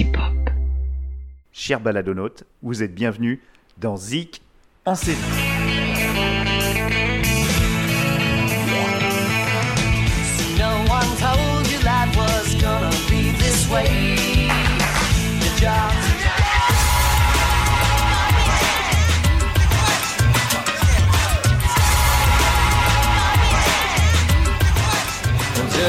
pop. 0.00 0.50
Chers 1.52 1.80
baladonautes, 1.80 2.44
vous 2.62 2.82
êtes 2.82 2.94
bienvenus 2.94 3.40
dans 3.78 3.96
Zik 3.96 4.42
en 4.86 4.94
série. 4.94 5.18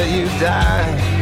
You 0.04 1.13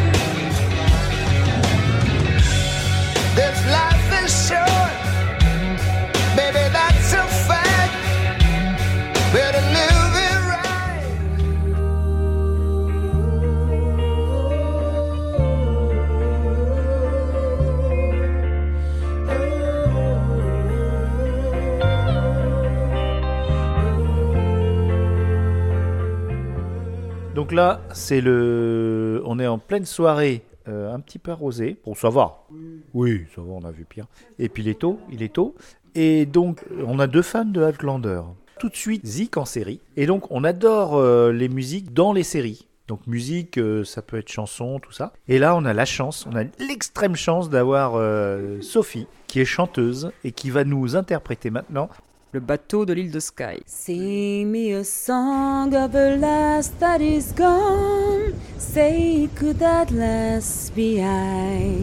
Donc 27.53 27.59
là, 27.59 27.83
c'est 27.93 28.23
le. 28.23 29.23
On 29.27 29.39
est 29.39 29.47
en 29.47 29.59
pleine 29.59 29.85
soirée, 29.85 30.43
euh, 30.69 30.91
un 30.91 31.01
petit 31.01 31.19
peu 31.19 31.33
arrosé. 31.33 31.77
Bon, 31.85 31.95
ça 31.95 32.09
va. 32.09 32.47
Oui, 32.95 33.27
ça 33.35 33.43
va, 33.43 33.53
on 33.53 33.63
a 33.67 33.71
vu 33.71 33.85
pire. 33.85 34.07
Et 34.39 34.49
puis 34.49 34.63
il 34.63 34.71
est 34.71 34.79
tôt, 34.79 34.99
il 35.11 35.23
est 35.23 35.35
tôt. 35.35 35.55
Et 35.95 36.25
donc, 36.25 36.65
on 36.87 36.99
a 36.99 37.07
deux 37.07 37.21
fans 37.21 37.45
de 37.45 37.63
Outlander. 37.63 38.23
Tout 38.59 38.71
de 38.71 38.75
suite, 38.75 39.05
Zik 39.05 39.37
en 39.37 39.45
série. 39.45 39.81
Et 39.99 40.07
donc, 40.07 40.31
on 40.31 40.45
adore 40.45 40.97
euh, 40.97 41.31
les 41.31 41.51
musiques 41.51 41.93
dans 41.93 42.15
les 42.15 42.23
séries. 42.23 42.69
Donc, 42.89 43.07
musique, 43.07 43.59
euh, 43.59 43.85
ça 43.85 44.01
peut 44.01 44.17
être 44.17 44.33
chanson, 44.33 44.79
tout 44.81 44.93
ça. 44.93 45.13
Et 45.29 45.39
là, 45.39 45.55
on 45.55 45.67
a 45.67 45.75
la 45.75 45.85
chance, 45.85 46.27
on 46.27 46.35
a 46.35 46.45
l'extrême 46.59 47.17
chance 47.17 47.51
d'avoir 47.51 47.97
euh, 47.97 48.63
Sophie, 48.63 49.07
qui 49.27 49.41
est 49.41 49.45
chanteuse 49.45 50.11
et 50.25 50.33
qui 50.33 50.49
va 50.49 50.65
nous 50.65 50.97
interpréter 50.97 51.51
maintenant 51.51 51.91
Le 52.35 52.41
bateau 52.41 52.87
de 52.87 52.95
l'île 52.95 53.11
de 53.11 53.21
Skye. 53.21 53.63
Sing 53.67 54.51
me 54.51 54.73
a 54.73 54.85
song 54.85 55.75
of 55.75 55.95
a 55.95 56.17
lass 56.17 56.69
that 56.81 57.03
is 57.03 57.31
gone. 57.33 58.33
Say, 58.57 59.29
could 59.35 59.59
that 59.59 59.91
lass 59.91 60.71
be 60.71 61.03
I? 61.03 61.77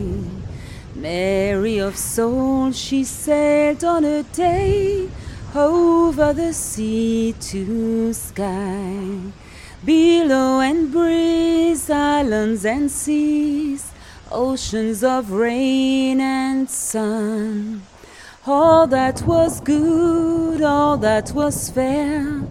Mary 0.95 1.77
of 1.77 1.95
soul, 1.95 2.71
she 2.71 3.03
sailed 3.03 3.83
on 3.83 4.03
a 4.03 4.23
day 4.23 5.07
over 5.53 6.33
the 6.33 6.51
sea 6.51 7.35
to 7.41 8.11
sky. 8.11 9.05
Below 9.85 10.61
and 10.61 10.91
breeze, 10.91 11.91
islands 11.91 12.65
and 12.65 12.89
seas, 12.89 13.91
oceans 14.31 15.03
of 15.03 15.29
rain 15.29 16.19
and 16.19 16.67
sun. 16.67 17.83
All 18.51 18.87
that 18.87 19.21
was 19.27 19.61
good, 19.61 20.63
all 20.63 20.97
that 20.97 21.31
was 21.33 21.69
fair, 21.69 22.41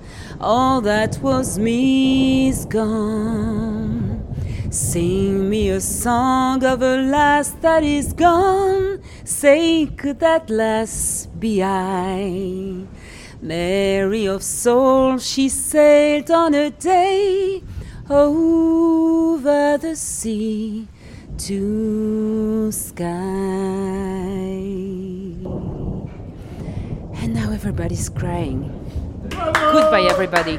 all 0.41 0.80
that 0.82 1.18
was 1.18 1.58
me 1.58 2.50
is 2.50 2.64
gone. 2.66 4.22
Sing 4.70 5.50
me 5.50 5.70
a 5.70 5.80
song 5.80 6.62
of 6.62 6.82
a 6.82 6.98
lass 6.98 7.50
that 7.62 7.82
is 7.82 8.12
gone. 8.12 9.02
Say, 9.24 9.86
could 9.86 10.20
that 10.20 10.48
lass 10.48 11.26
be 11.36 11.64
I? 11.64 12.86
Mary 13.42 14.26
of 14.26 14.44
soul, 14.44 15.19
she 15.19 15.48
sailed 15.48 16.30
on 16.30 16.54
a 16.54 16.70
day 16.70 17.65
over 18.09 19.76
the 19.78 19.97
sea 19.97 20.86
to 21.38 22.70
sky. 22.70 23.09
And 27.28 27.37
now 27.37 27.53
everybody's 27.53 28.09
crying. 28.09 28.72
Goodbye 29.28 30.09
everybody. 30.09 30.56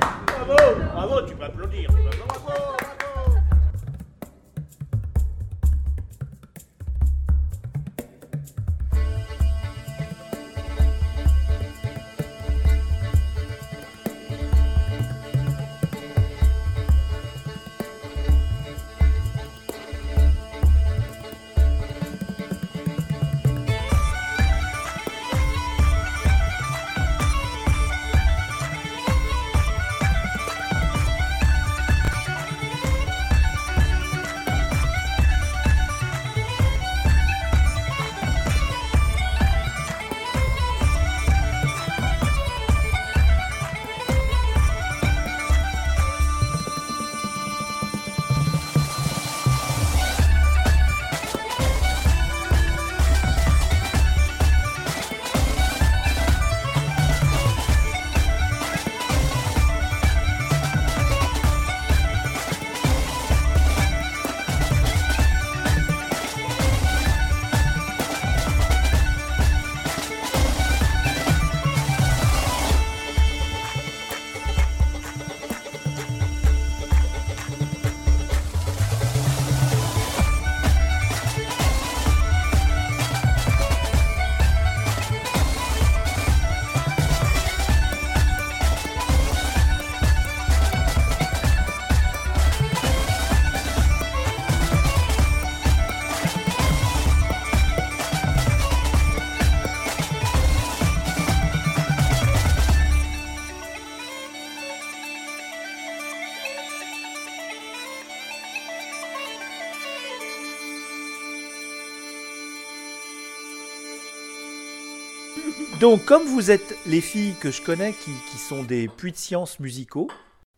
Donc, 115.80 116.04
comme 116.04 116.24
vous 116.24 116.52
êtes 116.52 116.76
les 116.86 117.00
filles 117.00 117.36
que 117.40 117.52
je 117.52 117.62
connais 117.62 117.94
qui, 117.94 118.38
sont 118.38 118.64
des 118.64 118.90
puits 118.90 119.14
de 119.14 119.18
sciences 119.18 119.62
musicaux, 119.62 120.10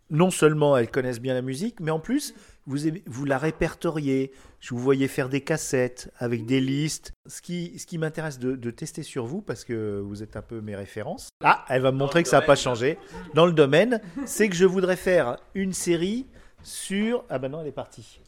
non 0.09 0.31
seulement 0.31 0.75
elles 0.75 0.89
connaissent 0.89 1.21
bien 1.21 1.35
la 1.35 1.43
musique, 1.43 1.79
mais 1.79 1.91
en 1.91 1.99
plus, 1.99 2.33
vous, 2.65 3.25
la 3.25 3.37
répertoriez. 3.37 4.31
Je 4.59 4.73
vous 4.73 4.79
voyais 4.79 5.07
faire 5.07 5.29
des 5.29 5.41
cassettes 5.41 6.11
avec 6.17 6.47
des 6.47 6.59
listes. 6.59 7.11
Ce 7.27 7.39
qui, 7.39 7.97
m'intéresse 7.99 8.39
de, 8.39 8.55
de 8.55 8.71
tester 8.71 9.03
sur 9.03 9.27
vous, 9.27 9.43
parce 9.43 9.63
que 9.63 9.99
vous 9.99 10.23
êtes 10.23 10.37
un 10.37 10.41
peu 10.41 10.59
mes 10.59 10.75
références. 10.75 11.29
Ah, 11.43 11.65
elle 11.69 11.83
va 11.83 11.91
me 11.91 11.97
montrer 11.97 12.23
que 12.23 12.29
ça 12.29 12.39
n'a 12.39 12.45
pas 12.45 12.55
changé. 12.55 12.97
Dans 13.35 13.45
le 13.45 13.53
domaine, 13.53 14.01
c'est 14.25 14.49
que 14.49 14.55
je 14.55 14.65
voudrais 14.65 14.95
faire 14.95 15.37
une 15.53 15.73
série 15.73 16.25
sur. 16.63 17.25
Ah 17.29 17.37
ben 17.37 17.49
non, 17.49 17.61
elle 17.61 17.67
est 17.67 17.71
partie. 17.71 18.21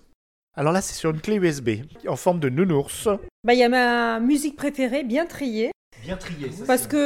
Alors 0.55 0.71
là, 0.71 0.81
c'est 0.81 0.93
sur 0.93 1.09
une 1.09 1.21
clé 1.21 1.37
USB 1.37 1.69
en 2.07 2.15
forme 2.15 2.39
de 2.39 2.49
nounours. 2.49 3.09
Bah, 3.43 3.55
il 3.55 3.59
y 3.59 3.63
a 3.63 3.69
ma 3.69 4.19
musique 4.19 4.55
préférée, 4.55 5.03
bien 5.03 5.25
triée. 5.25 5.71
Bien 6.01 6.17
trié. 6.17 6.49
Parce 6.67 6.87
que, 6.87 6.97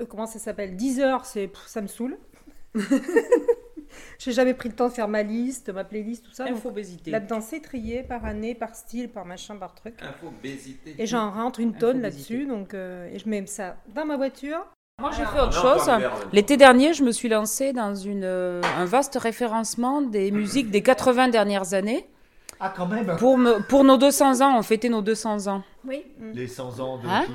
euh, 0.00 0.06
comment 0.08 0.26
ça 0.26 0.38
s'appelle 0.38 0.76
10 0.76 1.00
heures, 1.00 1.24
c'est, 1.26 1.46
pff, 1.48 1.62
ça 1.66 1.80
me 1.80 1.86
saoule. 1.86 2.16
J'ai 4.18 4.32
jamais 4.32 4.54
pris 4.54 4.68
le 4.68 4.74
temps 4.74 4.88
de 4.88 4.92
faire 4.94 5.08
ma 5.08 5.22
liste, 5.22 5.68
ma 5.70 5.84
playlist, 5.84 6.24
tout 6.24 6.32
ça. 6.32 6.44
donc 6.46 6.56
Infobésité. 6.56 7.10
Là-dedans, 7.10 7.40
c'est 7.40 7.60
trié 7.60 8.02
par 8.02 8.24
année, 8.24 8.54
par 8.54 8.74
style, 8.74 9.08
par 9.10 9.26
machin, 9.26 9.56
par 9.56 9.74
truc. 9.74 9.94
Infobésité. 10.00 10.94
Et 10.98 11.06
j'en 11.06 11.30
rentre 11.30 11.60
une 11.60 11.74
tonne 11.74 11.98
Infobésité. 12.04 12.34
là-dessus, 12.34 12.46
donc 12.46 12.74
euh, 12.74 13.10
et 13.12 13.18
je 13.18 13.28
mets 13.28 13.44
ça 13.46 13.76
dans 13.94 14.04
ma 14.06 14.16
voiture. 14.16 14.64
Moi, 15.00 15.10
j'ai 15.16 15.24
fait 15.24 15.40
autre 15.40 15.52
chose. 15.60 15.90
L'été 16.32 16.56
dernier, 16.56 16.94
je 16.94 17.02
me 17.02 17.10
suis 17.10 17.28
lancée 17.28 17.72
dans 17.72 17.94
une, 17.94 18.24
euh, 18.24 18.60
un 18.76 18.84
vaste 18.84 19.16
référencement 19.16 20.00
des 20.00 20.30
musiques 20.30 20.70
des 20.70 20.82
80 20.82 21.28
dernières 21.28 21.74
années. 21.74 22.06
Ah, 22.60 22.72
quand 22.74 22.86
même 22.86 23.16
Pour, 23.18 23.36
me, 23.36 23.58
pour 23.66 23.82
nos 23.82 23.96
200 23.96 24.40
ans, 24.40 24.56
on 24.56 24.62
fêtait 24.62 24.88
nos 24.88 25.02
200 25.02 25.48
ans. 25.48 25.64
Oui. 25.84 26.04
Les 26.32 26.46
100 26.46 26.78
ans 26.78 26.98
de 26.98 27.08
Hein 27.08 27.24
qui? 27.26 27.32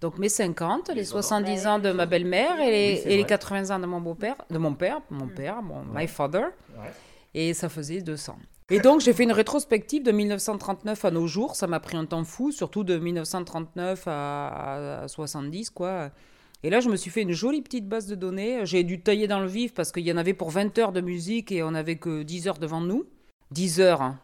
Donc 0.00 0.18
mes 0.18 0.28
50, 0.28 0.90
les 0.94 1.04
70 1.04 1.66
ans 1.66 1.78
de 1.78 1.90
ma 1.92 2.06
belle-mère 2.06 2.60
et 2.60 2.70
les, 2.70 2.92
Oui, 2.94 3.00
c'est 3.02 3.12
et 3.12 3.16
les 3.16 3.22
vrai. 3.22 3.28
80 3.28 3.74
ans 3.74 3.78
de 3.78 3.86
mon 3.86 4.00
beau-père, 4.00 4.36
de 4.50 4.58
mon 4.58 4.74
père, 4.74 5.00
mon 5.10 5.28
père, 5.28 5.62
mon 5.62 5.82
my 5.94 6.06
father. 6.06 6.46
Ouais. 6.76 6.92
Et 7.34 7.54
ça 7.54 7.68
faisait 7.68 8.00
200. 8.00 8.36
Et 8.70 8.80
donc 8.80 9.00
j'ai 9.00 9.12
fait 9.12 9.22
une 9.24 9.32
rétrospective 9.32 10.02
de 10.02 10.12
1939 10.12 11.04
à 11.04 11.10
nos 11.10 11.26
jours. 11.26 11.54
Ça 11.56 11.66
m'a 11.66 11.80
pris 11.80 11.96
un 11.96 12.04
temps 12.06 12.24
fou, 12.24 12.50
surtout 12.52 12.84
de 12.84 12.96
1939 12.98 14.04
à, 14.06 15.02
à 15.02 15.08
70, 15.08 15.70
quoi. 15.70 16.10
Et 16.62 16.70
là, 16.70 16.80
je 16.80 16.88
me 16.88 16.96
suis 16.96 17.10
fait 17.10 17.20
une 17.20 17.32
jolie 17.32 17.60
petite 17.60 17.86
base 17.86 18.06
de 18.06 18.14
données. 18.14 18.64
J'ai 18.64 18.84
dû 18.84 18.98
tailler 19.00 19.26
dans 19.28 19.40
le 19.40 19.46
vif 19.46 19.74
parce 19.74 19.92
qu'il 19.92 20.06
y 20.06 20.10
en 20.12 20.16
avait 20.16 20.32
pour 20.32 20.50
20 20.50 20.78
heures 20.78 20.92
de 20.92 21.02
musique 21.02 21.52
et 21.52 21.62
on 21.62 21.72
n'avait 21.72 21.96
que 21.96 22.22
10 22.22 22.48
heures 22.48 22.58
devant 22.58 22.80
nous. 22.80 23.04
10 23.50 23.80
heures. 23.80 24.00
hein. 24.00 24.18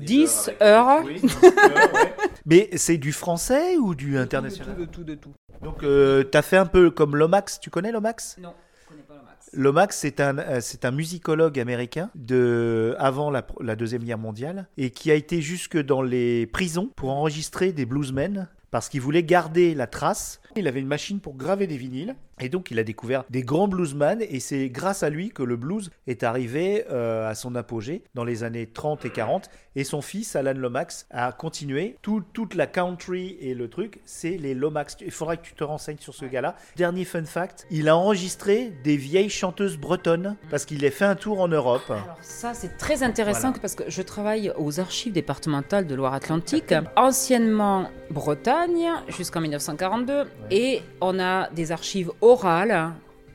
10 0.00 0.50
heures. 0.60 1.04
Oui, 1.04 1.20
10 1.20 1.38
heures, 1.38 1.92
ouais. 1.94 2.14
Mais 2.46 2.68
c'est 2.76 2.98
du 2.98 3.12
français 3.12 3.76
ou 3.78 3.94
du 3.94 4.18
international 4.18 4.76
De 4.76 4.84
tout, 4.84 5.04
de 5.04 5.14
tout. 5.14 5.32
Donc, 5.62 5.82
euh, 5.82 6.24
t'as 6.24 6.42
fait 6.42 6.56
un 6.58 6.66
peu 6.66 6.90
comme 6.90 7.16
Lomax. 7.16 7.58
Tu 7.60 7.70
connais 7.70 7.90
Lomax? 7.90 8.36
Non, 8.38 8.52
je 8.82 8.88
connais 8.88 9.02
pas 9.02 9.14
le 9.14 9.22
max. 9.22 9.50
Lomax, 9.54 9.98
c'est 9.98 10.20
un, 10.20 10.38
euh, 10.38 10.58
c'est 10.60 10.84
un 10.84 10.90
musicologue 10.90 11.58
américain 11.58 12.10
de 12.14 12.94
avant 12.98 13.30
la, 13.30 13.46
la 13.60 13.76
deuxième 13.76 14.04
guerre 14.04 14.18
mondiale 14.18 14.68
et 14.76 14.90
qui 14.90 15.10
a 15.10 15.14
été 15.14 15.40
jusque 15.40 15.78
dans 15.78 16.02
les 16.02 16.46
prisons 16.46 16.90
pour 16.96 17.10
enregistrer 17.10 17.72
des 17.72 17.86
bluesmen 17.86 18.48
parce 18.70 18.88
qu'il 18.88 19.00
voulait 19.00 19.22
garder 19.22 19.74
la 19.74 19.86
trace. 19.86 20.40
Il 20.56 20.68
avait 20.68 20.80
une 20.80 20.86
machine 20.86 21.20
pour 21.20 21.36
graver 21.36 21.66
des 21.66 21.76
vinyles 21.76 22.14
et 22.40 22.48
donc 22.48 22.70
il 22.70 22.78
a 22.78 22.84
découvert 22.84 23.24
des 23.30 23.42
grands 23.42 23.68
bluesmen 23.68 24.20
et 24.20 24.40
c'est 24.40 24.68
grâce 24.68 25.02
à 25.02 25.10
lui 25.10 25.30
que 25.30 25.42
le 25.42 25.56
blues 25.56 25.90
est 26.06 26.22
arrivé 26.22 26.84
euh, 26.90 27.28
à 27.28 27.34
son 27.34 27.54
apogée 27.54 28.02
dans 28.14 28.24
les 28.24 28.42
années 28.44 28.66
30 28.66 29.04
et 29.04 29.10
40 29.10 29.48
et 29.76 29.84
son 29.84 30.02
fils 30.02 30.36
Alan 30.36 30.52
Lomax 30.54 31.06
a 31.10 31.32
continué 31.32 31.96
Tout- 32.02 32.22
toute 32.32 32.54
la 32.54 32.66
country 32.66 33.36
et 33.40 33.54
le 33.54 33.68
truc. 33.68 34.00
C'est 34.04 34.36
les 34.36 34.54
Lomax. 34.54 34.96
Il 35.00 35.10
faudrait 35.10 35.36
que 35.36 35.42
tu 35.42 35.54
te 35.54 35.64
renseignes 35.64 35.98
sur 35.98 36.14
ce 36.14 36.24
gars-là. 36.24 36.54
Dernier 36.76 37.04
fun 37.04 37.24
fact 37.24 37.66
il 37.70 37.88
a 37.88 37.96
enregistré 37.96 38.72
des 38.84 38.96
vieilles 38.96 39.30
chanteuses 39.30 39.76
bretonnes 39.76 40.36
parce 40.50 40.64
qu'il 40.64 40.84
a 40.84 40.90
fait 40.90 41.04
un 41.04 41.16
tour 41.16 41.40
en 41.40 41.48
Europe. 41.48 41.82
Alors 41.90 42.16
ça, 42.20 42.54
c'est 42.54 42.76
très 42.76 43.02
intéressant 43.02 43.48
Voilà. 43.48 43.58
parce 43.60 43.74
que 43.74 43.84
je 43.88 44.02
travaille 44.02 44.52
aux 44.58 44.78
archives 44.80 45.12
départementales 45.12 45.86
de 45.86 45.94
Loire-Atlantique, 45.94 46.72
anciennement 46.96 47.88
Bretagne, 48.10 48.88
jusqu'en 49.08 49.40
1942, 49.40 50.24
et 50.50 50.82
on 51.00 51.18
a 51.18 51.50
des 51.50 51.72
archives 51.72 52.10
orales 52.24 52.92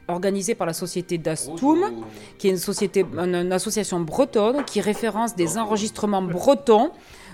organisées 0.07 0.55
par 0.55 0.65
la 0.67 0.73
société 0.73 1.17
d'Astoum, 1.17 2.03
qui 2.37 2.47
est 2.47 2.51
une 2.51 2.57
société, 2.57 3.05
une, 3.13 3.35
une 3.35 3.53
association 3.53 3.99
bretonne 3.99 4.63
qui 4.65 4.81
référence 4.81 5.35
des 5.35 5.57
enregistrements 5.57 6.23
bretons 6.23 6.91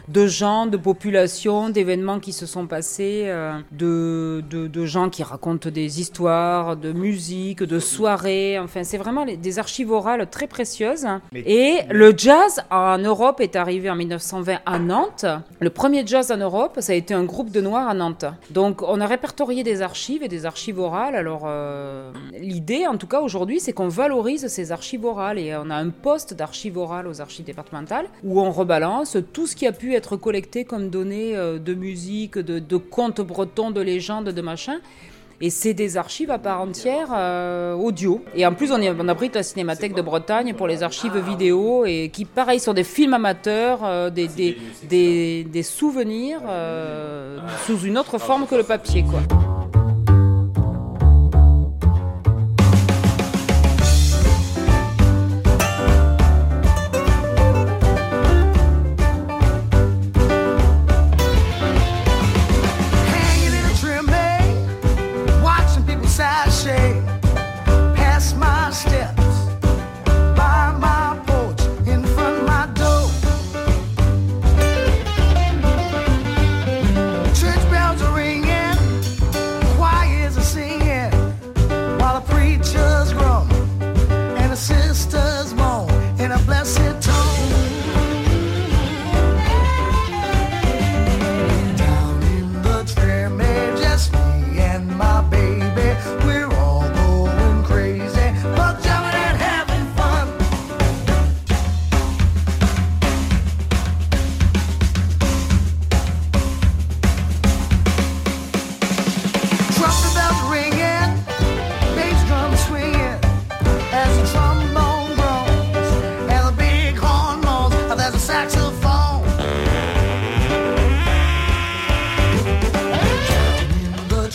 de 0.07 0.27
gens, 0.27 0.65
de 0.65 0.77
populations, 0.77 1.69
d'événements 1.69 2.19
qui 2.19 2.33
se 2.33 2.45
sont 2.45 2.67
passés, 2.67 3.23
euh, 3.25 3.59
de, 3.71 4.43
de, 4.49 4.67
de 4.67 4.85
gens 4.85 5.09
qui 5.09 5.23
racontent 5.23 5.69
des 5.69 5.99
histoires, 5.99 6.77
de 6.77 6.91
musique, 6.91 7.63
de 7.63 7.79
soirées. 7.79 8.59
Enfin, 8.59 8.83
c'est 8.83 8.97
vraiment 8.97 9.25
des 9.25 9.59
archives 9.59 9.91
orales 9.91 10.27
très 10.29 10.47
précieuses. 10.47 11.07
Et 11.33 11.79
le 11.89 12.13
jazz 12.15 12.61
en 12.69 12.97
Europe 12.97 13.41
est 13.41 13.55
arrivé 13.55 13.89
en 13.89 13.95
1920 13.95 14.59
à 14.65 14.79
Nantes. 14.79 15.25
Le 15.59 15.69
premier 15.69 16.05
jazz 16.05 16.31
en 16.31 16.37
Europe, 16.37 16.77
ça 16.79 16.93
a 16.93 16.95
été 16.95 17.13
un 17.13 17.23
groupe 17.23 17.51
de 17.51 17.61
Noirs 17.61 17.87
à 17.87 17.93
Nantes. 17.93 18.25
Donc, 18.51 18.81
on 18.81 19.01
a 19.01 19.07
répertorié 19.07 19.63
des 19.63 19.81
archives 19.81 20.23
et 20.23 20.27
des 20.27 20.45
archives 20.45 20.79
orales. 20.79 21.15
Alors, 21.15 21.43
euh, 21.45 22.11
l'idée, 22.39 22.87
en 22.87 22.97
tout 22.97 23.07
cas 23.07 23.21
aujourd'hui, 23.21 23.59
c'est 23.59 23.73
qu'on 23.73 23.87
valorise 23.87 24.47
ces 24.47 24.71
archives 24.71 25.05
orales 25.05 25.39
et 25.39 25.55
on 25.55 25.69
a 25.69 25.75
un 25.75 25.89
poste 25.89 26.33
d'archives 26.33 26.77
orales 26.77 27.07
aux 27.07 27.21
archives 27.21 27.45
départementales 27.45 28.07
où 28.23 28.41
on 28.41 28.51
rebalance 28.51 29.17
tout 29.33 29.47
ce 29.47 29.55
qui 29.55 29.67
a 29.67 29.71
pu 29.71 29.94
être 29.95 30.17
collecté 30.17 30.65
comme 30.65 30.89
données 30.89 31.35
euh, 31.35 31.59
de 31.59 31.73
musique, 31.73 32.37
de, 32.37 32.77
contes 32.77 33.21
bretons, 33.21 33.71
de 33.71 33.81
légendes, 33.81 34.29
de 34.29 34.41
machin. 34.41 34.79
Et 35.41 35.49
c'est 35.49 35.73
des 35.73 35.97
archives 35.97 36.31
à 36.31 36.39
part 36.39 36.61
entière 36.61 37.09
euh, 37.13 37.73
audio. 37.73 38.23
Et 38.35 38.45
en 38.45 38.53
plus, 38.53 38.71
on, 38.71 38.79
on 38.81 39.07
abrite 39.09 39.35
la 39.35 39.43
Cinémathèque 39.43 39.93
de 39.93 40.01
Bretagne 40.01 40.53
pour 40.53 40.67
les 40.67 40.81
archives 40.81 41.17
vidéo 41.17 41.83
et 41.85 42.09
qui, 42.09 42.23
pareil, 42.23 42.59
sont 42.59 42.73
des 42.73 42.85
films 42.85 43.13
amateurs, 43.13 43.79
euh, 43.83 44.09
des, 44.09 44.27
des, 44.89 45.43
des, 45.43 45.63
souvenirs 45.63 46.41
sous 47.65 47.79
une 47.79 47.97
autre 47.97 48.17
forme 48.17 48.47
que 48.47 48.55
le 48.55 48.63
papier, 48.63 49.03
quoi. 49.03 49.54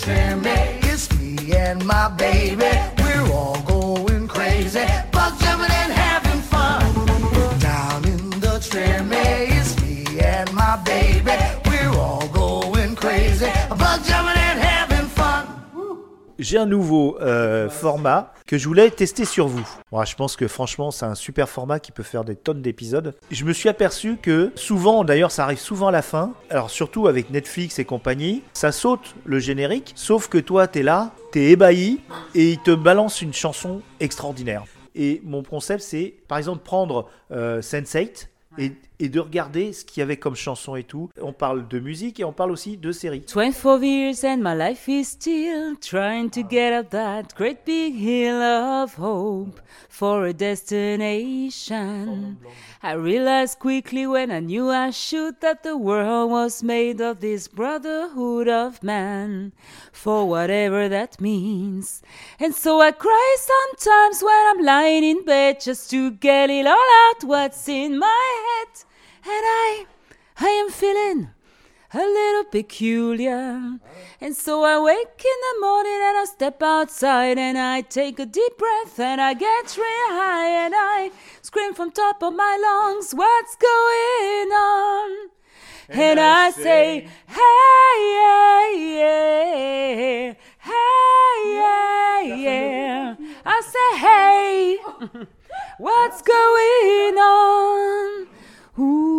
It's 0.06 1.12
me 1.18 1.52
and 1.54 1.84
my 1.84 2.08
baby. 2.08 2.89
J'ai 16.40 16.58
un 16.58 16.66
nouveau 16.66 17.18
euh, 17.20 17.68
format 17.68 18.32
que 18.46 18.58
je 18.58 18.66
voulais 18.66 18.90
tester 18.90 19.24
sur 19.24 19.46
vous. 19.46 19.66
Moi, 19.92 20.04
je 20.04 20.16
pense 20.16 20.36
que 20.36 20.48
franchement, 20.48 20.90
c'est 20.90 21.04
un 21.04 21.14
super 21.14 21.48
format 21.48 21.78
qui 21.78 21.92
peut 21.92 22.02
faire 22.02 22.24
des 22.24 22.34
tonnes 22.34 22.62
d'épisodes. 22.62 23.14
Je 23.30 23.44
me 23.44 23.52
suis 23.52 23.68
aperçu 23.68 24.16
que 24.16 24.50
souvent, 24.56 25.04
d'ailleurs, 25.04 25.30
ça 25.30 25.44
arrive 25.44 25.58
souvent 25.58 25.88
à 25.88 25.92
la 25.92 26.02
fin. 26.02 26.32
Alors 26.48 26.70
surtout 26.70 27.06
avec 27.06 27.30
Netflix 27.30 27.78
et 27.78 27.84
compagnie, 27.84 28.42
ça 28.54 28.72
saute 28.72 29.14
le 29.24 29.38
générique. 29.38 29.92
Sauf 29.94 30.28
que 30.28 30.38
toi, 30.38 30.66
t'es 30.66 30.82
là, 30.82 31.12
t'es 31.30 31.50
ébahi 31.50 32.00
et 32.34 32.52
il 32.52 32.58
te 32.58 32.72
balance 32.72 33.22
une 33.22 33.34
chanson 33.34 33.82
extraordinaire. 34.00 34.64
Et 34.94 35.20
mon 35.24 35.42
concept, 35.42 35.82
c'est 35.82 36.14
par 36.26 36.38
exemple 36.38 36.64
prendre 36.64 37.08
euh, 37.30 37.60
Sense8 37.60 38.28
et, 38.58 38.72
et 39.00 39.08
de 39.08 39.18
regarder 39.18 39.72
ce 39.72 39.84
qu'il 39.84 40.00
y 40.00 40.02
avait 40.02 40.18
comme 40.18 40.36
chanson 40.36 40.76
et 40.76 40.84
tout. 40.84 41.10
On 41.20 41.32
parle 41.32 41.66
de 41.66 41.80
musique 41.80 42.20
et 42.20 42.24
on 42.24 42.32
parle 42.32 42.52
aussi 42.52 42.76
de 42.76 42.92
séries. 42.92 43.24
24 43.26 43.82
years 43.82 44.24
and 44.24 44.38
my 44.38 44.54
life 44.54 44.88
is 44.88 45.04
still 45.04 45.74
trying 45.80 46.28
to 46.28 46.42
get 46.42 46.78
up 46.78 46.90
that 46.90 47.34
great 47.34 47.64
big 47.64 47.94
hill 47.94 48.40
of 48.40 48.94
hope 48.98 49.60
for 49.88 50.26
a 50.26 50.32
destination. 50.32 52.36
I 52.82 52.92
realized 52.92 53.58
quickly 53.58 54.06
when 54.06 54.30
I 54.30 54.40
knew 54.40 54.70
I 54.70 54.90
should 54.90 55.40
that 55.40 55.62
the 55.62 55.76
world 55.76 56.30
was 56.30 56.62
made 56.62 57.00
of 57.00 57.20
this 57.20 57.48
brotherhood 57.48 58.48
of 58.48 58.82
man, 58.82 59.52
for 59.92 60.28
whatever 60.28 60.88
that 60.88 61.20
means. 61.20 62.02
And 62.38 62.54
so 62.54 62.80
I 62.80 62.92
cry 62.92 63.36
sometimes 63.38 64.22
when 64.22 64.46
I'm 64.46 64.64
lying 64.64 65.04
in 65.04 65.24
bed 65.24 65.60
just 65.60 65.90
to 65.90 66.10
get 66.10 66.50
it 66.50 66.66
all 66.66 66.74
out 66.74 67.24
what's 67.24 67.68
in 67.68 67.98
my 67.98 68.56
head. 68.58 68.84
And 69.22 69.44
I, 69.44 69.86
I 70.38 70.48
am 70.48 70.70
feeling 70.70 71.30
a 71.92 71.98
little 71.98 72.44
peculiar. 72.44 73.78
And 74.20 74.34
so 74.36 74.64
I 74.64 74.78
wake 74.78 75.24
in 75.24 75.38
the 75.48 75.60
morning 75.60 76.00
and 76.00 76.18
I 76.18 76.24
step 76.24 76.62
outside 76.62 77.36
and 77.36 77.58
I 77.58 77.82
take 77.82 78.18
a 78.18 78.26
deep 78.26 78.56
breath 78.56 78.98
and 78.98 79.20
I 79.20 79.34
get 79.34 79.76
real 79.76 80.10
high 80.16 80.64
and 80.64 80.74
I 80.76 81.10
scream 81.42 81.74
from 81.74 81.90
top 81.90 82.22
of 82.22 82.34
my 82.34 82.56
lungs, 82.62 83.12
what's 83.12 83.56
going 83.56 84.52
on? 84.52 85.30
And, 85.88 86.20
I 86.20 86.52
say, 86.52 87.08
hey, 87.26 87.96
yeah, 88.14 88.70
yeah, 88.94 90.34
hey, 90.60 91.54
yeah, 91.56 92.36
yeah. 92.36 93.16
I 93.44 93.60
say, 93.74 93.98
hey, 93.98 95.26
what's 95.78 96.22
going 96.22 97.18
on? 97.18 98.28
Ah. 98.82 99.10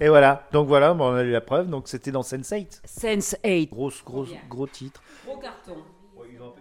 Et 0.00 0.08
voilà, 0.08 0.46
donc 0.52 0.68
voilà, 0.68 0.94
on 0.94 1.14
a 1.14 1.22
eu 1.22 1.30
la 1.30 1.40
preuve, 1.40 1.68
donc 1.68 1.88
c'était 1.88 2.10
dans 2.10 2.20
Sense8. 2.20 2.80
Sense 2.84 3.36
8. 3.44 3.70
Grosse, 3.70 4.04
grosse, 4.04 4.30
gros 4.48 4.66
titre. 4.66 5.02
Gros 5.26 5.38
carton. 5.38 5.76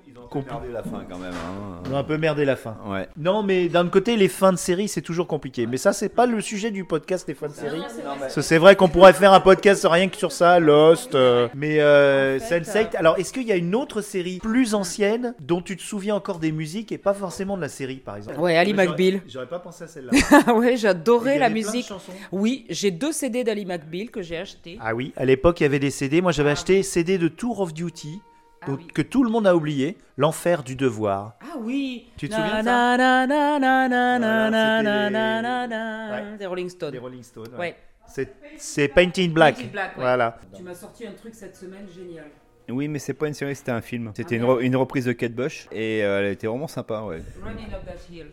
Ils 0.08 0.18
ont 0.18 0.28
regardé 0.30 0.70
la 0.72 0.84
fin 0.84 1.04
quand 1.10 1.18
même. 1.20 1.32
hein. 1.34 1.82
On 1.90 1.96
a 1.96 2.00
un 2.00 2.04
peu 2.04 2.18
merdé 2.18 2.44
la 2.46 2.56
fin. 2.56 2.76
Ouais. 2.88 3.08
Non, 3.18 3.44
mais 3.44 3.70
d'un 3.70 3.88
côté, 3.88 4.18
les 4.18 4.28
fins 4.28 4.52
de 4.52 4.58
série, 4.58 4.88
c'est 4.88 5.02
toujours 5.02 5.28
compliqué. 5.28 5.66
Mais 5.68 5.78
ça, 5.78 5.94
c'est 5.94 6.10
pas 6.10 6.26
le 6.26 6.42
sujet 6.42 6.72
du 6.72 6.84
podcast, 6.86 7.28
les 7.28 7.34
fins 7.34 7.48
de 7.48 7.54
série. 7.54 7.82
C'est 8.30 8.58
vrai 8.58 8.76
qu'on 8.76 8.90
pourrait 8.90 9.14
faire 9.14 9.34
un 9.34 9.40
podcast 9.40 9.86
rien 9.90 10.08
que 10.10 10.18
sur 10.18 10.32
ça, 10.32 10.60
Lost. 10.60 11.16
euh, 11.16 11.48
mais 11.54 11.80
euh, 11.80 12.40
Sense8. 12.40 12.96
Alors, 12.98 13.18
est-ce 13.18 13.32
qu'il 13.32 13.44
y 13.48 13.52
a 13.52 13.56
une 13.56 13.76
autre 13.76 14.02
série 14.02 14.40
plus 14.40 14.74
ancienne 14.76 15.34
dont 15.40 15.62
tu 15.62 15.78
te 15.78 15.82
souviens 15.82 16.16
encore 16.16 16.40
des 16.40 16.52
musiques 16.52 16.92
et 16.92 16.98
pas 16.98 17.14
forcément 17.14 17.56
de 17.56 17.62
la 17.62 17.70
série, 17.70 17.98
par 17.98 18.16
exemple? 18.18 18.40
Ouais, 18.40 18.58
Ali 18.58 18.72
J'aurais- 18.72 18.88
McBeal. 18.88 19.22
J'aurais 19.28 19.48
pas 19.48 19.60
pensé 19.60 19.84
à 19.84 19.88
celle-là. 19.88 20.12
Ah 20.48 20.54
ouais, 20.56 20.74
Il 20.74 20.78
j'adorais 20.78 21.38
la 21.40 21.46
avait 21.46 21.62
plein 21.62 21.70
de 21.72 21.76
musique. 21.76 21.88
chansons. 21.88 22.12
Oui, 22.32 22.66
j'ai 22.70 22.92
deux 22.92 23.12
CD 23.12 23.44
d'Ali 23.44 23.66
McBeal 23.66 24.10
que 24.10 24.22
j'ai 24.22 24.38
achetés. 24.38 24.78
Ah 24.82 24.94
oui, 24.96 25.14
à 25.16 25.26
l'époque, 25.26 25.60
il 25.60 25.64
y 25.64 25.66
avait 25.66 25.80
des 25.80 25.92
CD. 25.92 26.22
Moi, 26.22 26.32
j'avais 26.32 26.52
acheté 26.52 26.84
CD 26.84 27.18
de 27.18 27.28
Tour 27.28 27.60
of 27.62 27.74
Duty. 27.74 28.22
Ah 28.62 28.72
oui. 28.72 28.88
Que 28.94 29.02
tout 29.02 29.24
le 29.24 29.30
monde 29.30 29.48
a 29.48 29.56
oublié, 29.56 29.98
L'enfer 30.18 30.64
du 30.64 30.76
devoir. 30.76 31.36
Ah 31.42 31.58
oui. 31.60 32.08
Tu 32.18 32.28
te 32.28 32.34
Na, 32.34 32.44
souviens 32.44 32.60
de 32.62 32.66
na, 32.66 32.98
na, 32.98 33.28
na, 33.28 33.60
na, 33.60 33.88
na, 33.88 34.18
Voilà, 34.18 34.50
na, 34.50 34.78
c'était 34.80 34.84
na, 34.84 35.06
les- 35.08 35.12
na, 35.14 35.42
na, 35.42 35.68
na. 35.68 36.12
Ouais. 36.32 36.38
Des 36.40 36.46
Rolling 36.48 36.70
Stones. 36.70 36.92
Des 36.92 36.98
Rolling 36.98 37.24
Stones. 37.24 37.50
ouais. 37.54 37.60
Ouais. 37.60 37.76
C'est- 38.08 38.34
C'est 38.58 38.88
Painted 38.88 39.32
Black. 39.32 39.56
Painted 39.58 39.72
Black, 39.72 39.92
ouais. 39.98 40.02
Voilà. 40.04 40.40
Tu 40.56 40.64
m'as 40.64 40.74
sorti 40.74 41.06
un 41.06 41.12
truc 41.12 41.36
cette 41.36 41.56
semaine 41.56 41.86
génial. 41.96 42.26
Oui, 42.70 42.88
mais 42.88 43.00
c'est 43.00 43.14
pas 43.14 43.28
une 43.28 43.34
série, 43.34 43.56
c'était 43.56 43.72
un 43.72 43.82
film. 43.82 44.12
C'était 44.16 44.36
Ah, 44.36 44.44
une, 44.44 44.44
re- 44.46 44.60
une 44.62 44.76
reprise 44.76 45.06
de 45.06 45.14
Kate 45.14 45.34
Bush 45.34 45.68
et 45.72 46.04
euh, 46.04 46.20
elle 46.22 46.34
était 46.34 46.48
vraiment 46.48 46.68
sympa, 46.68 47.02
ouais. 47.02 47.22
Running 47.44 47.68
up 47.68 47.86
that 47.86 48.12
hill. 48.14 48.26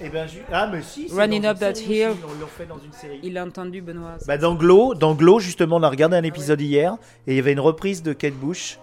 Eh 0.00 0.08
ben, 0.08 0.26
ju- 0.26 0.38
ah, 0.50 0.68
mais 0.72 0.80
si. 0.80 1.08
c'est 1.08 1.14
Running 1.20 1.42
dans 1.42 1.48
up 1.50 1.56
une 1.56 1.60
that 1.60 1.74
série 1.74 1.94
hill. 1.96 2.08
aussi, 2.10 2.18
On 2.24 2.40
l'a 2.40 2.46
fait 2.46 2.66
dans 2.66 2.78
une 2.78 2.92
série. 2.92 3.20
Il 3.22 3.36
a 3.36 3.44
entendu 3.44 3.82
Benoît. 3.82 4.16
Bah, 4.26 4.38
dans 4.38 4.54
Glow, 4.54 4.94
dans 4.94 5.14
Glow, 5.14 5.40
justement, 5.40 5.76
on 5.76 5.82
a 5.82 5.90
regardé 5.90 6.16
un 6.16 6.22
épisode 6.22 6.60
hier 6.62 6.96
et 7.26 7.32
il 7.32 7.36
y 7.36 7.38
avait 7.38 7.52
une 7.52 7.60
reprise 7.60 8.02
de 8.02 8.12
Kate 8.14 8.32
Bush. 8.34 8.78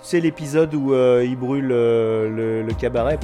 Sais, 0.00 0.20
l'épisode 0.20 0.74
où 0.74 0.94
euh, 0.94 1.24
il 1.24 1.36
brûle 1.36 1.70
euh, 1.70 2.28
le, 2.28 2.62
le 2.62 2.74
cabaret. 2.74 3.18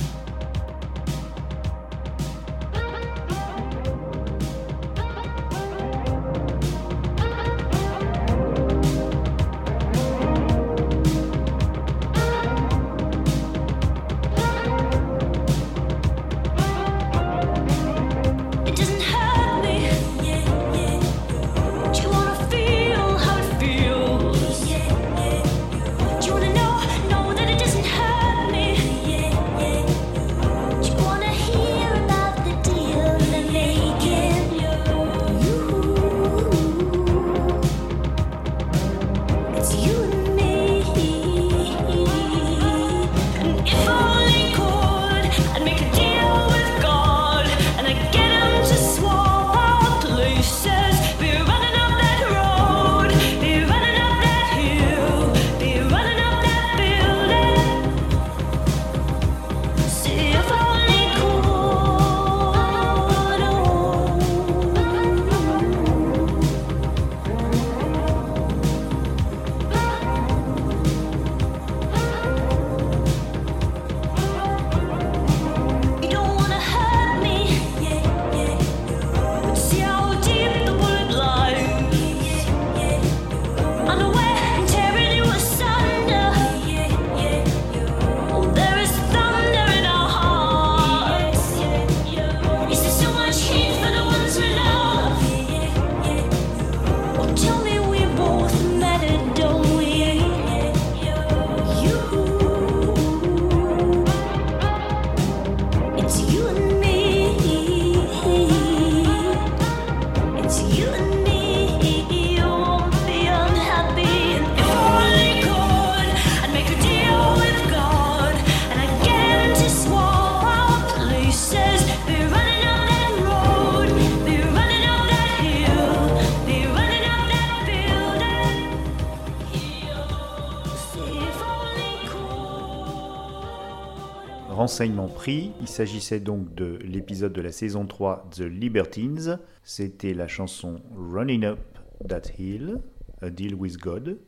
Could. 134.69 134.79
Renseignement 134.79 135.09
pris, 135.09 135.53
il 135.61 135.69
s'agissait 135.69 136.21
donc 136.21 136.55
de 136.55 136.79
l'épisode 136.85 137.33
de 137.33 137.41
la 137.41 137.53
saison 137.53 137.87
3 137.87 138.29
The 138.31 138.41
Libertines. 138.41 139.39
C'était 139.65 140.15
la 140.15 140.29
chanson 140.29 140.77
Running 140.95 141.45
Up 141.45 141.59
That 142.07 142.23
Hill, 142.39 142.79
A 143.23 143.31
Deal 143.31 143.55
with 143.55 143.79
God. 143.79 144.19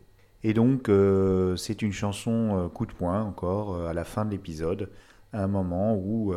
Et 0.43 0.55
donc, 0.55 0.89
euh, 0.89 1.57
c'est 1.57 1.83
une 1.83 1.93
chanson 1.93 2.57
euh, 2.57 2.69
coup 2.69 2.87
de 2.87 2.93
poing 2.93 3.23
encore 3.23 3.75
euh, 3.75 3.89
à 3.89 3.93
la 3.93 4.05
fin 4.05 4.25
de 4.25 4.31
l'épisode 4.31 4.89
un 5.33 5.47
moment 5.47 5.95
où, 5.95 6.35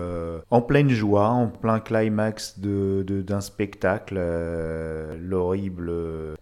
en 0.51 0.61
pleine 0.61 0.89
joie, 0.89 1.29
en 1.29 1.47
plein 1.47 1.79
climax 1.79 2.59
de- 2.59 3.03
de- 3.07 3.23
d'un 3.23 3.41
spectacle, 3.41 4.19
l'horrible 5.19 5.91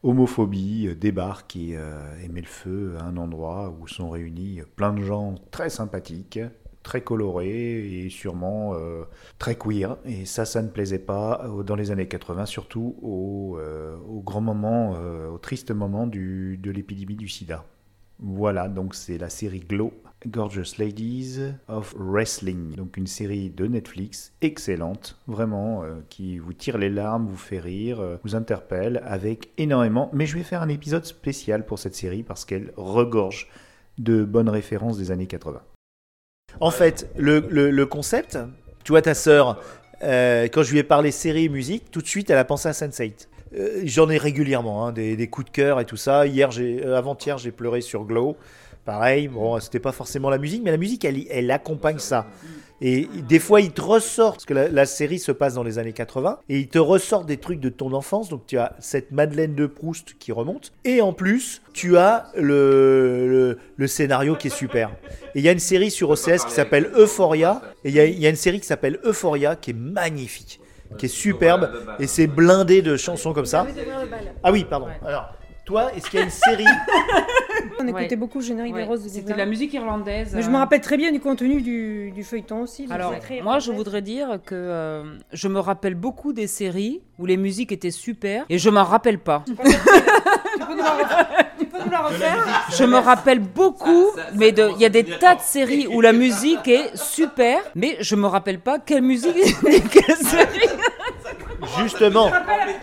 homophobie 0.03 0.93
débarque 0.99 1.55
et, 1.55 1.77
et 2.21 2.27
met 2.27 2.41
le 2.41 2.47
feu 2.47 2.95
à 2.99 3.05
un 3.05 3.15
endroit 3.15 3.73
où 3.79 3.87
sont 3.87 4.09
réunis 4.09 4.59
plein 4.75 4.91
de 4.91 5.01
gens 5.01 5.35
très 5.51 5.69
sympathiques, 5.69 6.39
très 6.83 7.01
colorés 7.01 8.03
et 8.05 8.09
sûrement 8.09 8.73
euh, 8.75 9.03
très 9.39 9.55
queer. 9.55 9.97
Et 10.05 10.25
ça, 10.25 10.45
ça 10.45 10.61
ne 10.61 10.69
plaisait 10.69 10.99
pas 10.99 11.45
dans 11.65 11.75
les 11.75 11.91
années 11.91 12.07
80, 12.07 12.45
surtout 12.45 12.95
au, 13.01 13.57
euh, 13.59 13.95
au 14.07 14.21
grand 14.21 14.41
moment, 14.41 14.95
euh, 14.97 15.29
au 15.29 15.37
triste 15.37 15.71
moment 15.71 16.07
du- 16.07 16.57
de 16.57 16.71
l'épidémie 16.71 17.15
du 17.15 17.27
sida. 17.27 17.65
Voilà, 18.23 18.67
donc 18.67 18.93
c'est 18.93 19.17
la 19.17 19.29
série 19.29 19.61
Glow, 19.61 19.93
Gorgeous 20.27 20.77
Ladies 20.77 21.39
of 21.67 21.95
Wrestling. 21.97 22.75
Donc 22.75 22.95
une 22.97 23.07
série 23.07 23.49
de 23.49 23.65
Netflix 23.65 24.31
excellente, 24.41 25.17
vraiment, 25.25 25.83
qui 26.09 26.37
vous 26.37 26.53
tire 26.53 26.77
les 26.77 26.91
larmes, 26.91 27.25
vous 27.25 27.35
fait 27.35 27.59
rire, 27.59 28.19
vous 28.23 28.35
interpelle 28.35 29.01
avec 29.05 29.49
énormément. 29.57 30.11
Mais 30.13 30.27
je 30.27 30.37
vais 30.37 30.43
faire 30.43 30.61
un 30.61 30.69
épisode 30.69 31.05
spécial 31.05 31.65
pour 31.65 31.79
cette 31.79 31.95
série 31.95 32.21
parce 32.21 32.45
qu'elle 32.45 32.71
regorge 32.77 33.49
de 33.97 34.23
bonnes 34.23 34.49
références 34.49 34.99
des 34.99 35.09
années 35.09 35.25
80. 35.25 35.59
En 36.59 36.71
fait, 36.71 37.09
le, 37.17 37.43
le- 37.49 37.71
le 37.71 37.85
concept, 37.85 38.37
tu 38.83 38.91
vois 38.91 39.01
ta 39.01 39.13
sœur, 39.13 39.61
euh, 40.03 40.43
quand 40.51 40.63
je 40.63 40.71
lui 40.71 40.79
ai 40.79 40.83
parlé 40.83 41.11
série 41.11 41.45
et 41.45 41.49
musique, 41.49 41.91
tout 41.91 42.01
de 42.01 42.07
suite 42.07 42.29
elle 42.29 42.37
a 42.37 42.45
pensé 42.45 42.67
à 42.69 42.71
Sense8. 42.71 43.27
Euh, 43.57 43.81
J'en 43.85 44.09
ai 44.09 44.17
régulièrement, 44.17 44.87
hein, 44.87 44.91
des, 44.91 45.15
des 45.15 45.27
coups 45.27 45.47
de 45.47 45.51
cœur 45.51 45.79
et 45.79 45.85
tout 45.85 45.97
ça. 45.97 46.25
Hier, 46.27 46.49
euh, 46.57 46.95
avant-hier, 46.97 47.37
j'ai 47.37 47.51
pleuré 47.51 47.81
sur 47.81 48.03
Glow. 48.05 48.37
Pareil, 48.85 49.27
bon, 49.27 49.59
c'était 49.59 49.79
pas 49.79 49.91
forcément 49.91 50.29
la 50.29 50.37
musique, 50.39 50.63
mais 50.63 50.71
la 50.71 50.77
musique, 50.77 51.05
elle, 51.05 51.23
elle 51.29 51.51
accompagne 51.51 51.99
ça. 51.99 52.27
Et 52.83 53.07
des 53.27 53.37
fois, 53.37 53.61
il 53.61 53.71
te 53.71 53.81
ressort, 53.81 54.33
parce 54.33 54.45
que 54.45 54.55
la, 54.55 54.67
la 54.67 54.85
série 54.87 55.19
se 55.19 55.31
passe 55.31 55.53
dans 55.53 55.61
les 55.61 55.77
années 55.77 55.93
80, 55.93 56.39
et 56.49 56.59
il 56.59 56.67
te 56.67 56.79
ressort 56.79 57.25
des 57.25 57.37
trucs 57.37 57.59
de 57.59 57.69
ton 57.69 57.93
enfance. 57.93 58.29
Donc, 58.29 58.47
tu 58.47 58.57
as 58.57 58.73
cette 58.79 59.11
Madeleine 59.11 59.53
de 59.53 59.67
Proust 59.67 60.15
qui 60.17 60.31
remonte. 60.31 60.71
Et 60.83 60.99
en 61.01 61.13
plus, 61.13 61.61
tu 61.73 61.97
as 61.97 62.31
le, 62.35 63.27
le, 63.27 63.57
le 63.75 63.87
scénario 63.87 64.35
qui 64.35 64.47
est 64.47 64.55
super. 64.55 64.89
Et 65.35 65.39
il 65.39 65.41
y 65.41 65.49
a 65.49 65.51
une 65.51 65.59
série 65.59 65.91
sur 65.91 66.09
OCS 66.09 66.43
qui 66.45 66.51
s'appelle 66.51 66.89
Euphoria. 66.95 67.61
Et 67.83 67.89
il 67.89 67.95
y 67.95 67.99
a, 67.99 68.05
il 68.05 68.19
y 68.19 68.25
a 68.25 68.29
une 68.29 68.35
série 68.35 68.59
qui 68.59 68.67
s'appelle 68.67 68.99
Euphoria 69.05 69.55
qui 69.55 69.69
est 69.71 69.77
magnifique, 69.77 70.59
qui 70.97 71.05
est 71.05 71.09
superbe. 71.09 71.69
Et 71.99 72.07
c'est 72.07 72.27
blindé 72.27 72.81
de 72.81 72.97
chansons 72.97 73.33
comme 73.33 73.45
ça. 73.45 73.67
Ah 74.43 74.51
oui, 74.51 74.65
pardon. 74.67 74.87
Alors, 75.05 75.33
toi, 75.65 75.91
est-ce 75.95 76.09
qu'il 76.09 76.19
y 76.19 76.23
a 76.23 76.25
une 76.25 76.31
série 76.31 76.65
On 77.79 77.87
écoutait 77.87 78.09
Ouais. 78.11 78.15
beaucoup 78.15 78.39
le 78.39 78.45
générique 78.45 78.73
Ouais, 78.73 78.81
des 78.81 78.87
Roses 78.87 79.03
de 79.03 79.09
C'était 79.09 79.33
de 79.33 79.37
la 79.37 79.45
musique 79.45 79.73
irlandaise. 79.73 80.31
Mais 80.35 80.41
je 80.41 80.47
euh, 80.47 80.51
me 80.51 80.57
rappelle 80.57 80.81
très 80.81 80.97
bien 80.97 81.11
du 81.11 81.19
contenu 81.19 81.61
du, 81.61 82.11
du 82.11 82.23
feuilleton 82.23 82.61
aussi. 82.61 82.87
Alors, 82.89 83.13
moi, 83.43 83.59
je 83.59 83.71
voudrais 83.71 84.01
dire 84.01 84.39
que 84.45 84.55
euh, 84.55 85.03
je 85.33 85.47
me 85.47 85.59
rappelle 85.59 85.95
beaucoup 85.95 86.33
des 86.33 86.47
séries 86.47 87.01
où 87.19 87.25
les 87.25 87.37
musiques 87.37 87.71
étaient 87.71 87.91
super 87.91 88.45
et 88.49 88.57
je 88.57 88.69
m'en 88.69 88.83
rappelle 88.83 89.19
pas. 89.19 89.43
Tu 90.53 90.65
peux 90.67 90.73
nous 90.75 90.83
la 90.83 90.91
refaire 90.91 91.27
Tu 91.59 91.65
peux 91.65 91.77
nous 91.83 91.89
la 91.91 91.99
refaire 92.01 92.67
Je 92.77 92.83
me 92.83 92.97
rappelle 92.97 93.39
beaucoup, 93.39 94.07
mais 94.35 94.49
il 94.49 94.81
y 94.81 94.85
a 94.85 94.89
des 94.89 95.03
tas 95.03 95.35
de 95.35 95.41
séries 95.41 95.87
où 95.87 96.01
la 96.01 96.13
musique 96.13 96.67
est 96.67 96.95
super, 96.95 97.59
mais 97.75 97.97
je 98.01 98.15
me 98.15 98.27
rappelle 98.27 98.59
pas 98.59 98.79
quelle 98.79 99.01
musique 99.01 99.35
et 99.67 99.81
quelle 99.81 100.15
série. 100.17 100.69
Justement. 101.79 102.31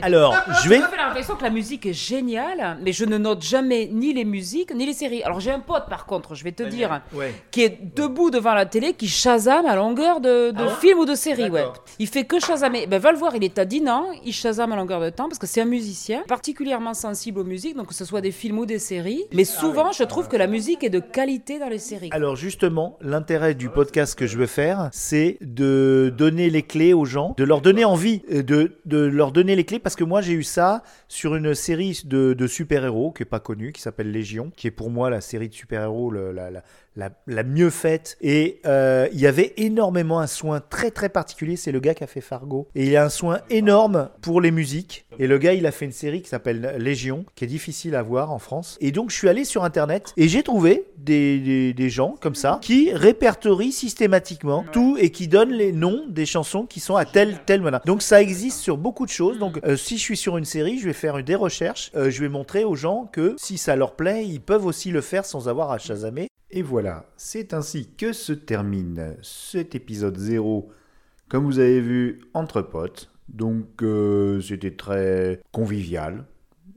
Alors, 0.02 0.34
je 0.62 0.68
vais. 0.68 0.76
Je 0.76 0.82
me 0.82 0.96
l'impression 0.96 1.34
que 1.36 1.42
la 1.44 1.50
musique 1.50 1.86
est 1.86 1.92
géniale, 1.92 2.78
mais 2.82 2.92
je 2.92 3.04
ne 3.04 3.18
note 3.18 3.42
jamais 3.42 3.88
ni 3.92 4.12
les 4.12 4.24
musiques 4.24 4.74
ni 4.74 4.86
les 4.86 4.92
séries. 4.92 5.22
Alors 5.22 5.40
j'ai 5.40 5.50
un 5.50 5.60
pote 5.60 5.88
par 5.88 6.06
contre, 6.06 6.34
je 6.34 6.44
vais 6.44 6.52
te 6.52 6.62
dire, 6.62 7.00
Ouais. 7.14 7.32
qui 7.50 7.62
est 7.62 7.78
debout 7.96 8.30
devant 8.30 8.54
la 8.54 8.66
télé, 8.66 8.92
qui 8.94 9.08
chasame 9.08 9.66
à 9.66 9.74
longueur 9.76 10.20
de, 10.20 10.50
de 10.50 10.68
film 10.80 10.98
ou 11.00 11.04
de 11.04 11.14
série. 11.14 11.48
Ouais. 11.50 11.64
Il 11.98 12.06
fait 12.06 12.24
que 12.24 12.38
chasamer. 12.38 12.86
Ben, 12.86 12.98
va 12.98 13.12
le 13.12 13.18
voir, 13.18 13.34
il 13.34 13.44
est 13.44 13.58
à 13.58 13.64
Dinan, 13.64 14.06
il 14.24 14.32
chasame 14.32 14.72
à 14.72 14.76
longueur 14.76 15.00
de 15.00 15.10
temps 15.10 15.28
parce 15.28 15.38
que 15.38 15.46
c'est 15.46 15.60
un 15.60 15.64
musicien 15.66 16.22
particulièrement 16.28 16.94
sensible 16.94 17.40
aux 17.40 17.44
musiques, 17.44 17.76
donc 17.76 17.88
que 17.88 17.94
ce 17.94 18.04
soit 18.04 18.20
des 18.20 18.30
films 18.30 18.58
ou 18.58 18.66
des 18.66 18.78
séries. 18.78 19.24
Mais 19.32 19.44
souvent, 19.44 19.92
je 19.92 20.04
trouve 20.04 20.28
que 20.28 20.36
la 20.36 20.46
musique 20.46 20.84
est 20.84 20.90
de 20.90 21.00
qualité 21.00 21.58
dans 21.58 21.68
les 21.68 21.78
séries. 21.78 22.10
Alors 22.12 22.36
justement, 22.36 22.96
l'intérêt 23.00 23.54
du 23.54 23.68
podcast 23.68 24.14
que 24.18 24.26
je 24.26 24.38
veux 24.38 24.46
faire, 24.46 24.88
c'est 24.92 25.38
de 25.40 26.12
donner 26.16 26.50
les 26.50 26.62
clés 26.62 26.92
aux 26.92 27.04
gens, 27.04 27.34
de 27.36 27.44
leur 27.44 27.60
donner 27.60 27.84
envie, 27.84 28.22
euh, 28.32 28.42
de, 28.42 28.77
de 28.84 28.98
leur 28.98 29.32
donner 29.32 29.56
les 29.56 29.64
clés, 29.64 29.78
parce 29.78 29.96
que 29.96 30.04
moi 30.04 30.20
j'ai 30.20 30.34
eu 30.34 30.42
ça 30.42 30.82
sur 31.08 31.34
une 31.34 31.54
série 31.54 32.02
de, 32.04 32.46
super-héros 32.46 33.12
qui 33.12 33.22
est 33.22 33.26
pas 33.26 33.40
connue, 33.40 33.72
qui 33.72 33.82
s'appelle 33.82 34.10
Légion, 34.10 34.50
qui 34.56 34.66
est 34.66 34.72
pour 34.72 34.90
moi 34.90 35.10
la 35.10 35.20
série 35.20 35.48
de 35.48 35.54
super-héros 35.54 36.10
la, 36.10 36.50
la, 36.50 36.62
la, 36.98 37.10
la 37.26 37.44
mieux 37.44 37.70
faite. 37.70 38.18
Et 38.20 38.60
euh, 38.66 39.08
il 39.12 39.20
y 39.20 39.26
avait 39.26 39.54
énormément 39.56 40.20
un 40.20 40.26
soin 40.26 40.60
très 40.60 40.90
très 40.90 41.08
particulier, 41.08 41.56
c'est 41.56 41.72
le 41.72 41.80
gars 41.80 41.94
qui 41.94 42.04
a 42.04 42.06
fait 42.06 42.20
Fargo. 42.20 42.68
Et 42.74 42.88
il 42.88 42.96
a 42.96 43.04
un 43.04 43.08
soin 43.08 43.40
énorme 43.48 44.10
pour 44.20 44.40
les 44.40 44.50
musiques. 44.50 45.06
Et 45.20 45.26
le 45.26 45.38
gars, 45.38 45.54
il 45.54 45.66
a 45.66 45.72
fait 45.72 45.84
une 45.84 45.92
série 45.92 46.22
qui 46.22 46.28
s'appelle 46.28 46.76
Légion, 46.78 47.24
qui 47.34 47.44
est 47.44 47.48
difficile 47.48 47.94
à 47.94 48.02
voir 48.02 48.32
en 48.32 48.38
France. 48.38 48.76
Et 48.80 48.90
donc 48.90 49.10
je 49.10 49.16
suis 49.16 49.28
allé 49.28 49.44
sur 49.44 49.64
Internet 49.64 50.12
et 50.16 50.28
j'ai 50.28 50.42
trouvé 50.42 50.84
des, 50.98 51.38
des, 51.38 51.72
des 51.72 51.90
gens 51.90 52.16
comme 52.20 52.34
ça 52.34 52.58
qui 52.60 52.92
répertorient 52.92 53.72
systématiquement 53.72 54.64
tout 54.72 54.96
et 54.98 55.10
qui 55.10 55.28
donnent 55.28 55.52
les 55.52 55.72
noms 55.72 56.04
des 56.08 56.26
chansons 56.26 56.66
qui 56.66 56.80
sont 56.80 56.96
à 56.96 57.04
tel 57.04 57.38
tel 57.46 57.60
voilà. 57.60 57.80
Donc 57.84 58.02
ça 58.02 58.20
existe 58.20 58.58
sur 58.58 58.76
beaucoup 58.76 59.06
de 59.06 59.10
choses. 59.10 59.38
Donc 59.38 59.60
euh, 59.64 59.76
si 59.76 59.98
je 59.98 60.02
suis 60.02 60.16
sur 60.16 60.36
une 60.36 60.44
série, 60.44 60.78
je 60.78 60.86
vais 60.86 60.92
faire 60.92 61.22
des 61.22 61.34
recherches. 61.36 61.92
Euh, 61.94 62.10
je 62.10 62.20
vais 62.20 62.28
montrer 62.28 62.64
aux 62.64 62.74
gens 62.74 63.08
que 63.12 63.36
si 63.38 63.56
ça 63.56 63.76
leur 63.76 63.94
plaît, 63.94 64.26
ils 64.26 64.40
peuvent 64.40 64.66
aussi 64.66 64.90
le 64.90 65.00
faire 65.00 65.24
sans 65.24 65.48
avoir 65.48 65.70
à 65.70 65.78
chasamer. 65.78 66.28
Et 66.50 66.62
voilà, 66.62 67.04
c'est 67.16 67.52
ainsi 67.52 67.90
que 67.96 68.12
se 68.12 68.32
termine 68.32 69.16
cet 69.22 69.74
épisode 69.74 70.16
0 70.16 70.70
comme 71.28 71.44
vous 71.44 71.58
avez 71.58 71.80
vu, 71.80 72.20
entre 72.34 72.62
potes. 72.62 73.10
Donc 73.28 73.82
euh, 73.82 74.40
c'était 74.40 74.70
très 74.70 75.40
convivial. 75.52 76.24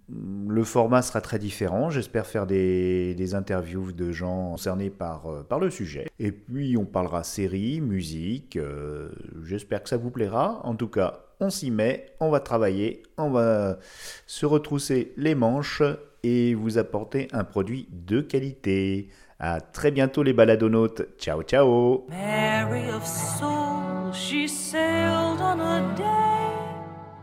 Le 0.09 0.65
format 0.65 1.01
sera 1.01 1.21
très 1.21 1.39
différent. 1.39 1.89
J'espère 1.89 2.27
faire 2.27 2.45
des, 2.45 3.33
interviews 3.33 3.93
de 3.93 4.11
gens 4.11 4.51
concernés 4.51 4.89
par, 4.89 5.27
euh, 5.27 5.43
par 5.43 5.59
le 5.59 5.69
sujet. 5.69 6.07
Et 6.19 6.33
puis 6.33 6.75
on 6.75 6.83
parlera 6.83 7.23
séries, 7.23 7.79
musique. 7.79 8.57
euh, 8.57 9.09
J'espère 9.45 9.83
que 9.83 9.87
ça 9.87 9.95
vous 9.95 10.11
plaira. 10.11 10.59
En 10.65 10.75
tout 10.75 10.89
cas, 10.89 11.21
on 11.39 11.49
s'y 11.49 11.71
met, 11.71 12.13
on 12.19 12.29
va 12.29 12.41
travailler, 12.41 13.03
on 13.17 13.29
va 13.29 13.79
se 14.27 14.45
retrousser 14.45 15.13
les 15.15 15.33
manches 15.33 15.81
et 16.23 16.53
vous 16.55 16.77
apporter 16.77 17.29
un 17.31 17.45
produit 17.45 17.87
de 17.91 18.19
qualité. 18.19 19.07
À 19.43 19.59
très 19.59 19.89
bientôt 19.89 20.21
les 20.21 20.33
baladonautes. 20.33 21.01
Ciao 21.17 21.41
ciao 21.41 22.05
Mary 22.09 22.91
of 22.91 23.03
soul, 23.03 24.13
she 24.13 24.47
sailed 24.47 25.41
on 25.41 25.59
a 25.59 25.95
day 25.97 26.45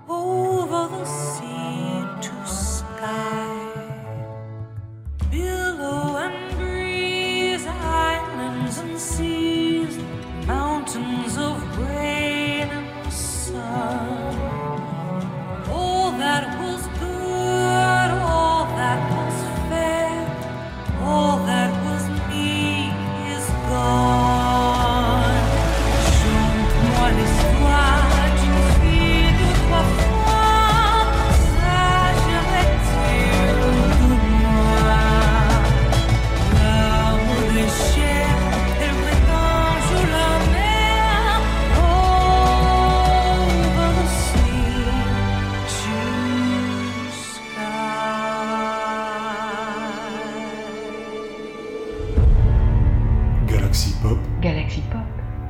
over 0.08 0.88
the 0.98 1.04
sea 1.04 1.57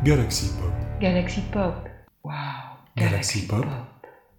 Galaxy 0.08 0.48
Pop. 0.56 0.72
Galaxy 1.00 1.42
Pop, 1.52 1.84
Galaxy 1.84 1.90
Wow. 2.24 2.78
Galaxy 2.96 3.46
Pop. 3.46 3.62
Pop. 3.62 3.97